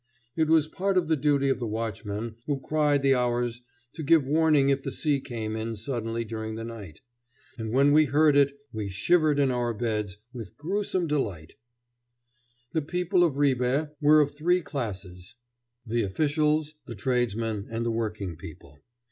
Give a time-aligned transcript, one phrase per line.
[0.35, 3.61] It was part of the duty of the watchmen who cried the hours
[3.93, 7.01] to give warning if the sea came in suddenly during the night.
[7.55, 11.53] And when we heard it we shivered in our beds with gruesome delight.
[12.71, 15.35] The people of Ribe were of three classes:
[15.85, 18.79] the officials, the tradesmen, and the working people.